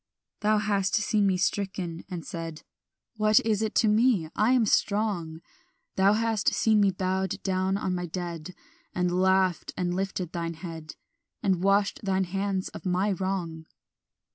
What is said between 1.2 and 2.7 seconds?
me stricken, and said,